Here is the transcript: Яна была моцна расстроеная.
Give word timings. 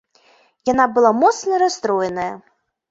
Яна 0.71 0.87
была 0.95 1.11
моцна 1.21 1.63
расстроеная. 1.67 2.29